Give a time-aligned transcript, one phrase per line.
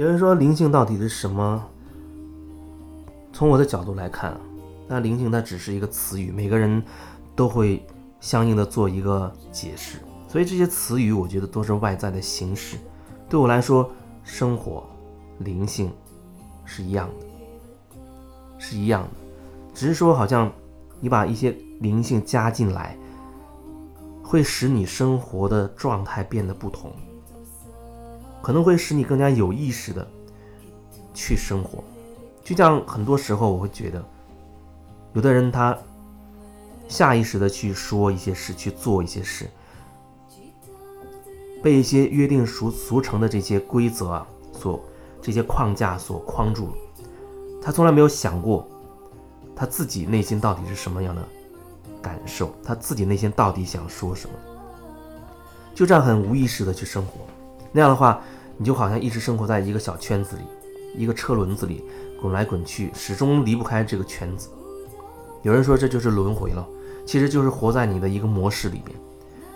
[0.00, 1.62] 有人说灵性到底是什么？
[3.34, 4.34] 从我的角度来看，
[4.88, 6.82] 那灵性它只是一个词语，每个人
[7.36, 7.86] 都会
[8.18, 9.98] 相应的做一个解释。
[10.26, 12.78] 所以这些词语，我觉得都是外在的形式。
[13.28, 13.90] 对我来说，
[14.24, 14.88] 生活、
[15.40, 15.92] 灵性
[16.64, 17.98] 是一样的，
[18.56, 19.10] 是一样的，
[19.74, 20.50] 只是说好像
[20.98, 22.96] 你把一些灵性加进来，
[24.22, 26.90] 会使你生活的状态变得不同，
[28.42, 30.06] 可能会使你更加有意识的
[31.14, 31.82] 去生活。
[32.42, 34.04] 就像很多时候，我会觉得，
[35.12, 35.76] 有的人他
[36.88, 39.48] 下意识的去说一些事，去做一些事，
[41.62, 44.80] 被一些约定俗俗成的这些规则啊，所
[45.22, 46.72] 这些框架所框住了。
[47.62, 48.66] 他从来没有想过，
[49.54, 51.22] 他自己内心到底是什么样的
[52.02, 54.34] 感受，他自己内心到底想说什么。
[55.74, 57.20] 就这样很无意识的去生活，
[57.72, 58.20] 那样的话，
[58.56, 60.42] 你就好像一直生活在一个小圈子里，
[60.96, 61.84] 一个车轮子里。
[62.20, 64.50] 滚来滚去，始终离不开这个圈子。
[65.40, 66.68] 有人说这就是轮回了，
[67.06, 68.94] 其实就是活在你的一个模式里边，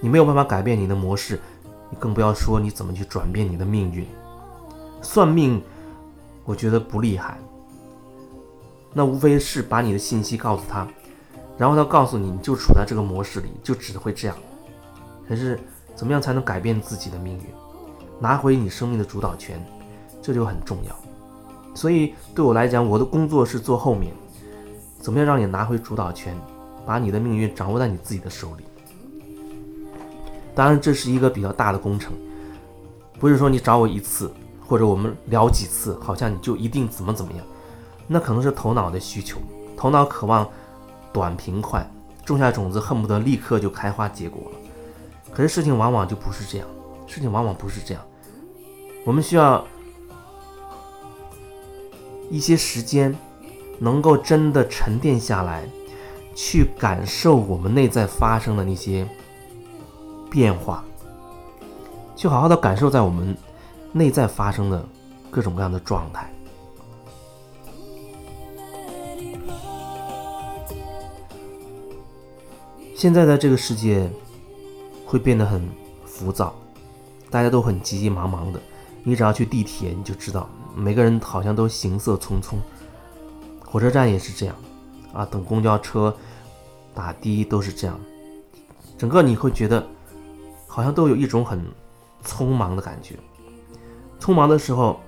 [0.00, 1.40] 你没有办法改变你的模式，
[1.90, 4.06] 你更不要说你怎么去转变你的命运。
[5.02, 5.60] 算命，
[6.44, 7.36] 我觉得不厉害，
[8.92, 10.86] 那无非是把你的信息告诉他，
[11.58, 14.36] 然后他告诉你，你就处在这个模式里，就只会这样。
[15.28, 15.58] 可是
[15.96, 17.46] 怎么样才能改变自己的命运，
[18.22, 19.60] 拿回你生命的主导权，
[20.22, 20.96] 这就很重要。
[21.74, 24.14] 所以对我来讲，我的工作是做后面，
[25.00, 26.38] 怎么样让你拿回主导权，
[26.86, 28.64] 把你的命运掌握在你自己的手里。
[30.54, 32.12] 当然，这是一个比较大的工程，
[33.18, 34.30] 不是说你找我一次
[34.64, 37.44] 或者我们聊几次，好像你就一定怎么怎么样。
[38.06, 39.38] 那可能是头脑的需求，
[39.76, 40.48] 头脑渴望
[41.12, 41.84] 短平快，
[42.24, 44.58] 种下种子恨不得立刻就开花结果了。
[45.32, 46.68] 可是事情往往就不是这样，
[47.06, 48.02] 事情往往不是这样，
[49.04, 49.64] 我们需要。
[52.30, 53.14] 一些时间，
[53.78, 55.68] 能够真的沉淀下来，
[56.34, 59.06] 去感受我们内在发生的那些
[60.30, 60.82] 变化，
[62.16, 63.36] 去好好的感受在我们
[63.92, 64.82] 内在发生的
[65.30, 66.32] 各种各样的状态。
[72.96, 74.08] 现在的这个世界
[75.04, 75.68] 会变得很
[76.06, 76.54] 浮躁，
[77.32, 78.60] 大家都很急急忙忙的，
[79.02, 80.46] 你只要去地铁，你就知道。
[80.76, 82.56] 每个人好像都行色匆匆，
[83.64, 84.54] 火车站也是这样，
[85.14, 86.14] 啊，等公交车、
[86.94, 87.98] 打的都是这样，
[88.98, 89.86] 整个你会觉得
[90.66, 91.64] 好像都有一种很
[92.22, 93.16] 匆忙的感觉。
[94.20, 95.00] 匆忙的时候，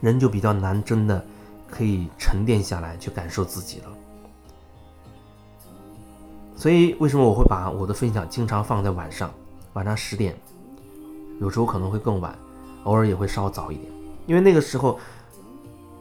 [0.00, 1.24] 人就比较难真的
[1.70, 3.84] 可以沉淀下来去感受自己了。
[6.56, 9.32] 所以，为什么我会把我的分享经常放在晚上，
[9.74, 10.36] 晚上十点，
[11.40, 12.36] 有时候可能会更晚，
[12.84, 13.90] 偶尔也会稍早一点。
[14.26, 14.98] 因为那个时候，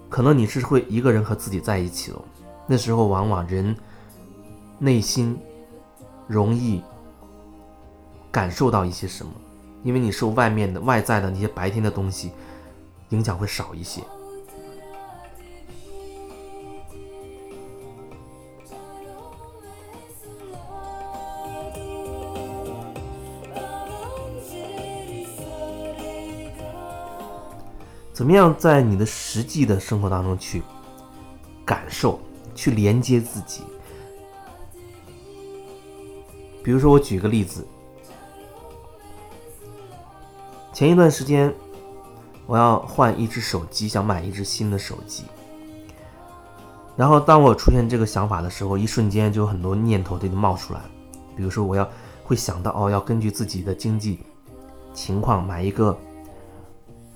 [0.09, 2.21] 可能你是会一个人和自己在一起了。
[2.65, 3.75] 那时候往往人
[4.77, 5.37] 内心
[6.27, 6.81] 容易
[8.31, 9.31] 感受到一些什么，
[9.83, 12.31] 因为你受外面的外在的那些白天的东西
[13.09, 14.01] 影响会少一些。
[28.17, 30.63] 怎么样在你的实际的生活当中去
[31.63, 32.19] 感受、
[32.55, 33.61] 去连接自己？
[36.63, 37.63] 比如说，我举个例子，
[40.73, 41.53] 前一段时间
[42.47, 45.25] 我要换一只手机，想买一只新的手机。
[46.95, 50.81] 然后，当我出现这个想法的时候，一瞬间就有很多念头就冒出来。
[51.35, 51.87] 比如说，我要
[52.23, 54.17] 会想到哦，要根据自己的经济
[54.91, 55.95] 情况买一个。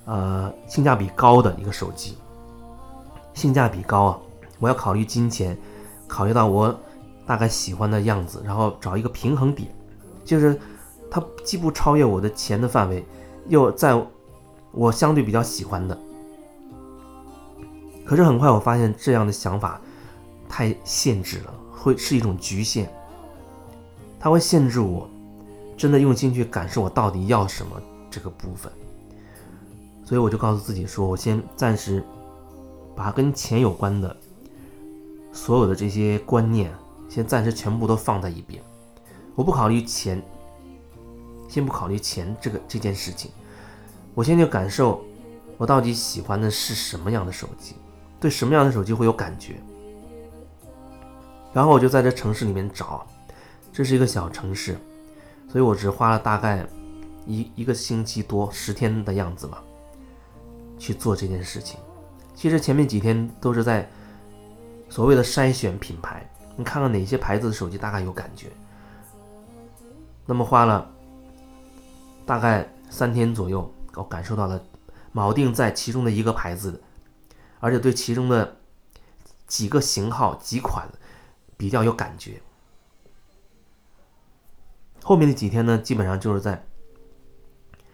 [0.04, 2.16] 呃，性价比高的一个手机，
[3.34, 4.18] 性价比高啊！
[4.58, 5.56] 我要考虑金钱，
[6.08, 6.76] 考虑到我
[7.24, 9.72] 大概喜欢的样子，然后找一个平衡点，
[10.24, 10.58] 就是
[11.10, 13.04] 它既不超越我的钱的范围，
[13.48, 14.00] 又在
[14.72, 15.96] 我相对比较喜欢的。
[18.04, 19.80] 可是很快我发现这样的想法
[20.48, 22.88] 太限制了，会是一种局限，
[24.18, 25.08] 它会限制我
[25.76, 28.70] 真的用心去感受我到底要什么这个部分。
[30.12, 32.04] 所以我就告诉自己说，我先暂时
[32.94, 34.14] 把跟钱有关的
[35.32, 36.70] 所有的这些观念，
[37.08, 38.62] 先暂时全部都放在一边。
[39.34, 40.22] 我不考虑钱，
[41.48, 43.30] 先不考虑钱这个这件事情。
[44.12, 45.02] 我先去感受，
[45.56, 47.76] 我到底喜欢的是什么样的手机，
[48.20, 49.54] 对什么样的手机会有感觉。
[51.54, 53.06] 然后我就在这城市里面找，
[53.72, 54.76] 这是一个小城市，
[55.48, 56.66] 所以我只花了大概
[57.24, 59.64] 一一个星期多十天的样子吧。
[60.82, 61.78] 去做这件事情。
[62.34, 63.88] 其实前面几天都是在
[64.88, 68.48] 所谓的筛选品牌，你看看哪些牌子的手机大概有感觉。
[70.26, 70.92] 那么花了
[72.26, 74.60] 大概三天左右，我感受到了
[75.14, 76.82] 锚定在其中的一个牌子，
[77.60, 78.56] 而且对其中的
[79.46, 80.88] 几个型号几款
[81.56, 82.42] 比较有感觉。
[85.04, 86.64] 后面的几天呢，基本上就是在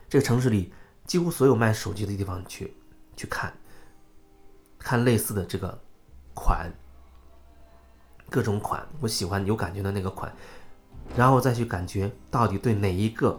[0.08, 0.72] 这个城市里
[1.04, 2.74] 几乎所有卖手机的地方去
[3.18, 3.52] 去看，
[4.78, 5.76] 看类似的这个
[6.34, 6.72] 款，
[8.30, 10.32] 各种款，我喜欢有感觉的那个款，
[11.16, 13.36] 然后再去感觉到底对哪一个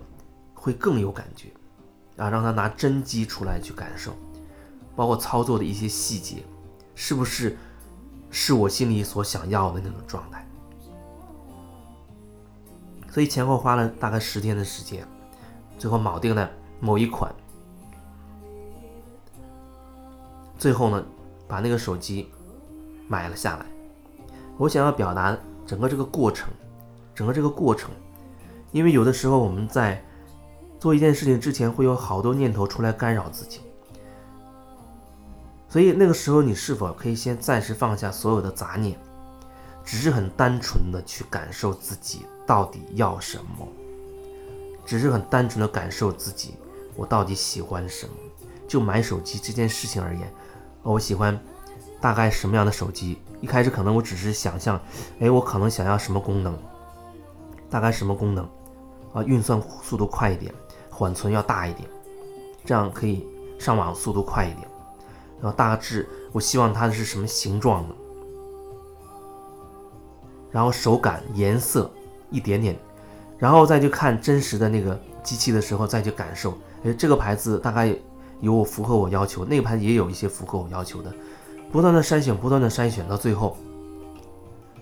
[0.54, 1.48] 会更有感觉，
[2.18, 4.14] 啊，让他拿真机出来去感受，
[4.98, 6.44] 包括操作的一些细节，
[6.94, 7.58] 是不是
[8.30, 10.46] 是我心里所想要的那种状态。
[13.10, 15.08] 所以前后花了大概十天的时间，
[15.78, 17.34] 最后铆定了某一款，
[20.59, 21.03] 最后呢，
[21.47, 22.29] 把那个手机
[23.07, 23.65] 买了下来。
[24.57, 25.35] 我想要表达
[25.65, 26.50] 整个这个过程，
[27.15, 27.89] 整个这个过程，
[28.73, 30.03] 因为有的时候我们在
[30.77, 33.61] 做一件事情之前，会有好多念头出来干扰自己，
[35.69, 39.00] 所以那个时候你是否可以先暂时放下所有的杂念，
[39.85, 42.25] 只是很单纯的去感受自己。
[42.45, 43.67] 到底要什么？
[44.83, 46.56] 只是很单纯的感受自己，
[46.95, 48.13] 我到底喜欢什么？
[48.69, 50.31] 就买手机这件事情而言，
[50.83, 51.38] 我喜欢
[52.00, 53.19] 大概什么样的手机？
[53.42, 54.80] 一开始可能我只是想象，
[55.19, 56.57] 哎，我可能想要什么功能？
[57.69, 58.48] 大概什么功能？
[59.13, 60.54] 啊，运算速度快一点，
[60.89, 61.89] 缓存要大一点，
[62.63, 63.27] 这样可以
[63.60, 64.68] 上网速度快一点。
[65.42, 67.95] 然后大致我希望它的是什么形状的？
[70.51, 71.92] 然后手感、颜色。
[72.31, 72.77] 一点点，
[73.39, 77.92] 然后再去看真实的那个机器的时候，再去感受，哎，这个牌子大概
[78.41, 81.13] 有符合我要求，那个牌子也有一些符合我要求的，
[81.71, 83.57] 不断的筛选，不断的筛选，到最后，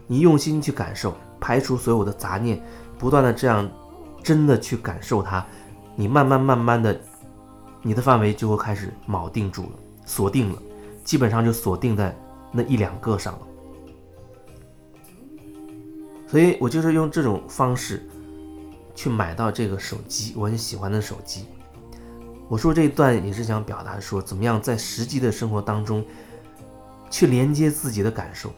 [0.06, 2.62] 你用心去感受，排除所有的杂念，
[2.98, 3.70] 不断的这样
[4.22, 5.46] 真的去感受它，
[5.96, 7.00] 你慢慢慢慢的，
[7.82, 9.70] 你的范围就会开始铆定住了，
[10.06, 10.62] 锁定了，
[11.04, 12.16] 基本上就锁定在
[12.52, 13.40] 那一两个上了。
[16.28, 18.06] 所以我就是用这种方式
[18.94, 21.46] 去买到这个手机，我很喜欢的手机。
[22.50, 26.04] 我说这一段也是想表达说，怎么样在实际的生活当中
[27.10, 28.52] 去连接自己的感受，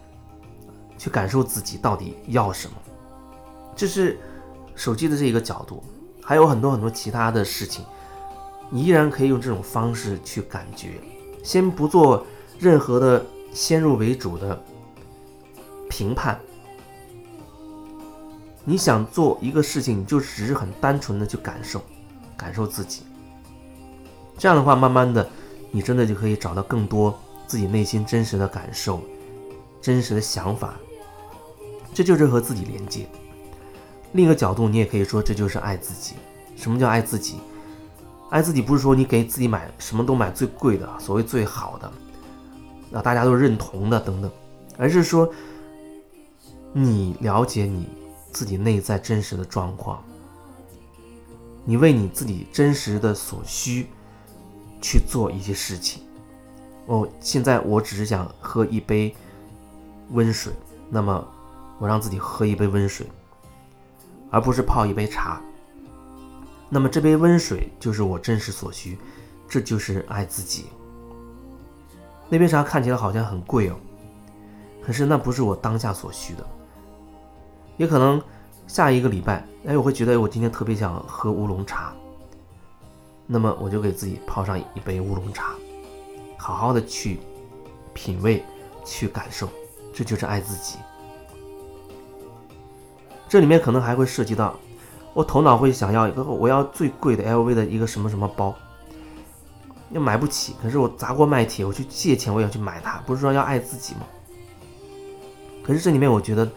[0.98, 2.76] 去感受自己到底要什么。
[3.76, 4.20] 这是
[4.76, 5.84] 手机的这一个角度，
[6.22, 7.84] 还有很多很多其他的事情，
[8.70, 11.02] 你依然可以用这种方式去感觉，
[11.44, 12.26] 先不做
[12.60, 14.62] 任何的先入为主的
[15.90, 16.40] 评判。
[18.64, 21.82] 你想做一个事情，你就只是很单纯的去感受，
[22.38, 23.02] 感受自己。
[24.40, 25.30] 这样的话，慢慢的，
[25.70, 27.14] 你真的就可以找到更多
[27.46, 29.02] 自己内心真实的感受、
[29.82, 30.74] 真实的想法。
[31.94, 33.06] 这就是和自己连接。
[34.14, 36.16] 另一个角度，你也可以说这就是爱自己。
[36.56, 37.36] 什么叫爱自己？
[38.30, 41.92] 爱自己不是说你给自己买什么都买最贵的，所谓最好的，
[42.90, 44.32] 那大家都认同的等等，
[44.78, 45.30] 而是说
[46.74, 47.88] 你了解你。
[48.32, 50.04] 自己内在真实的状况，
[51.66, 53.88] 你为你自己真实的所需
[54.82, 56.04] 去做一些事情。
[56.86, 59.16] 哦，现在我只是想喝一杯
[60.12, 60.52] 温水，
[60.90, 61.28] 那么
[61.78, 63.06] 我让自己喝一杯温水，
[64.32, 65.42] 而不是泡一杯茶。
[66.70, 68.98] 那么这杯温水就是我真实所需，
[69.48, 70.66] 这就是爱自己。
[72.28, 73.76] 那杯茶看起来好像很贵哦，
[74.84, 76.46] 可是那不是我当下所需的。
[77.78, 78.22] 也可能
[78.68, 81.94] 下一个礼拜，哎，我会觉得我今天特别想喝乌龙茶，
[83.32, 85.54] 那么我就给自己泡上一杯乌龙茶，
[86.36, 87.20] 好好的去
[87.94, 88.44] 品味、
[88.84, 89.48] 去感受，
[89.94, 90.80] 这就是爱自己。
[93.28, 94.58] 这里面可能还会涉及到，
[95.14, 98.56] 我头脑会想要一个我要最贵的 LV 的一个什么什么包，
[99.92, 104.02] 又买不起，可是我砸锅卖铁，我去借钱，我也要去买它，不是说要爱自己吗？
[105.64, 106.50] 可是这里面我觉得。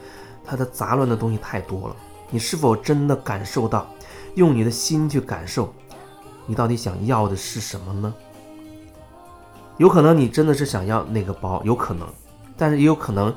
[0.44, 1.96] 它的杂乱的东西太多了，
[2.28, 3.86] 你是否真的感受到？
[4.34, 5.72] 用你的心去感受，
[6.46, 8.14] 你到底想要的是什么呢？
[9.78, 12.06] 有可能你真的是想要那个包，有可能，
[12.56, 13.34] 但是也有可能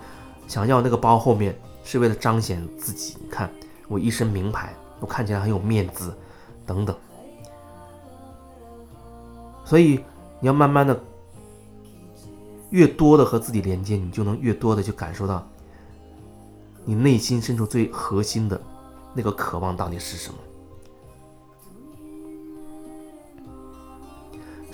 [0.48, 3.16] 想要那个包后面是为了彰显自己。
[3.24, 3.50] 你看
[3.88, 6.14] 我一身名牌，我看起来很有面子，
[6.66, 6.96] 等等。
[9.64, 10.04] 所以
[10.40, 11.00] 你要慢慢的，
[12.70, 15.48] 越多的和自己连接，你就能越多的去感受到。
[16.84, 18.62] 你内心深处最核心的
[19.14, 20.38] 那个渴望到底是什么？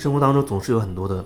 [0.01, 1.23] 生活当中总是有很多的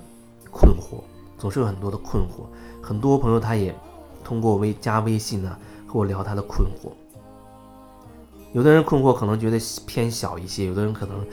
[0.51, 1.01] 困惑，
[1.37, 2.43] 总是有很多的困惑。
[2.81, 3.73] 很多朋友他也
[4.21, 6.91] 通过微加微信呢和我聊他的困惑。
[8.51, 11.25] 有的人困惑可能觉得偏小一些，有的人可能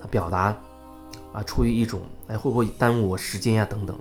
[0.00, 0.52] 他表达
[1.32, 3.96] 啊出于一种哎会不会耽误我时间呀等等，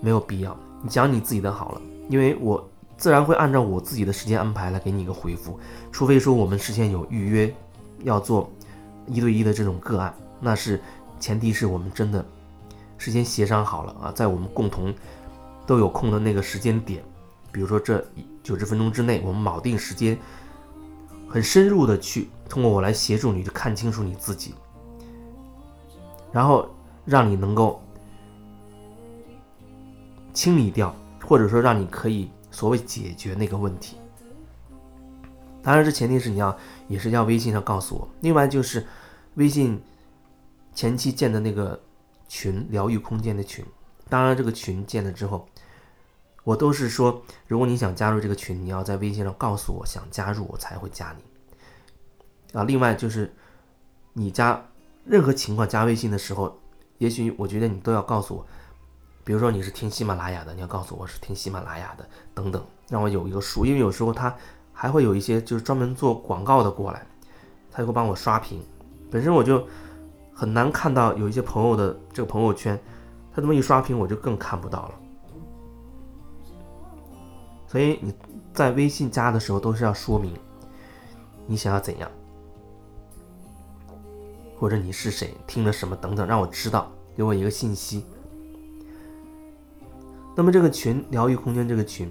[0.00, 0.56] 没有必要。
[0.82, 2.66] 你讲你自己的好了，因为我
[2.96, 5.60] 自然会按照我自己的时间安排来给你一个回复，
[5.92, 7.54] 除非说我们事先有预约
[8.02, 8.50] 要做
[9.06, 10.80] 一对一的这种个案，那是
[11.20, 12.24] 前提是我们真的
[12.98, 14.92] 事先协商好了啊，在我们共同
[15.66, 17.04] 都有空的那个时间点，
[17.52, 18.04] 比如说这
[18.42, 20.18] 九十分钟之内，我们铆定时间，
[21.28, 24.54] 很深入的去通过我来协助你去看清楚你自己，
[26.32, 26.68] 然后
[27.04, 27.80] 让你能够。
[30.32, 30.94] 清理掉，
[31.26, 33.96] 或者说让你可以所谓解决那个问题。
[35.60, 38.08] 当然，这前提是你要也是要微信上告诉我。
[38.20, 38.86] 另外就是
[39.34, 39.82] 微信
[40.74, 41.80] 前期建的那个
[42.28, 43.64] 群，疗愈空间的群。
[44.08, 45.46] 当然，这个群建了之后，
[46.44, 52.58] 我都是说，如果你想加入这个群，你要在微信上告诉我想加入，我才会加你。
[52.58, 53.32] 啊，另外就是
[54.14, 54.66] 你加
[55.04, 56.58] 任何情况加微信的时候，
[56.98, 58.46] 也许我觉得你都要告诉我。
[59.22, 63.64] 比如说你是听喜马拉雅的，你要告诉我是听喜马拉雅的，等等，让我有一个数。
[63.64, 64.34] 因为有时候他
[64.72, 67.06] 还会有一些就是专门做广告的过来，
[67.70, 68.60] 他就会帮我刷屏。
[69.10, 69.64] 本身我就
[70.40, 72.80] 很难看到有一些朋友的这个朋友圈，
[73.30, 74.94] 他这么一刷屏，我就更看不到了。
[77.66, 78.14] 所以你
[78.54, 80.32] 在微信加的时候都是要说明
[81.46, 82.10] 你想要怎样，
[84.56, 88.06] 或者你是谁，听了什么等等，让我知道，给我一个信息。
[90.34, 92.10] 那么这个群疗愈空间这个群，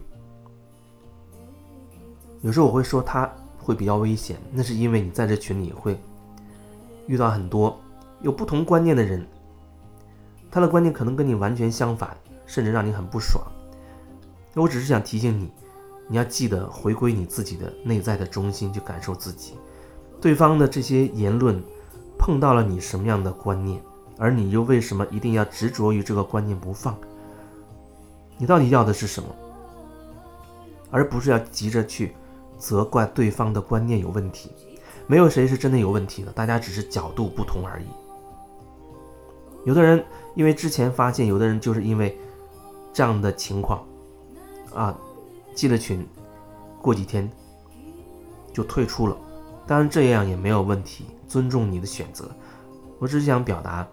[2.42, 6.00] 有时候我会说它会比较危险，那是因为你在这群里会
[7.08, 7.76] 遇到很多
[8.22, 9.26] 有不同观念的人，
[10.52, 13.44] 他的观念可能跟你完全相反，甚至让你很不爽。
[14.56, 15.52] 我只是想提醒你，
[16.08, 19.54] 你要记得回归你自己的内在的中心去感受自己。
[20.20, 21.64] 对方的这些言论
[22.18, 23.82] 碰到了你什么样的观念，
[24.18, 26.98] 而你又为什么一定要执着于这个观念不放？
[28.38, 29.30] 你到底要的是什么？
[30.92, 32.14] 而不是要急着去
[32.58, 34.52] 责怪对方的观念有问题。
[35.08, 37.86] 没有谁是真的有问题的，大家只是角度不同而已。
[39.70, 42.18] 有的人因为之前发现，有的人就是因为
[42.92, 43.86] 这样的情况
[44.74, 44.98] 啊，
[45.54, 46.04] 进了群，
[46.82, 47.30] 过几天
[48.52, 49.16] 就退出了。
[49.68, 52.32] 当然这样也没有问题，尊重你的选择。
[52.98, 53.88] 我只是想表达，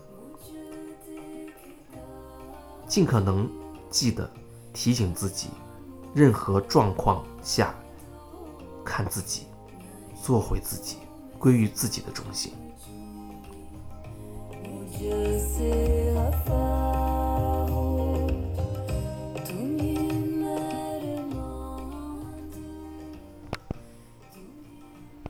[2.88, 3.46] 尽可能。
[3.88, 4.28] 记得
[4.72, 5.48] 提醒自己，
[6.12, 7.74] 任何状况下
[8.84, 9.44] 看自己，
[10.22, 10.96] 做回自己，
[11.38, 12.52] 归于自己的中心。
[15.08, 16.65] esquecer a fome.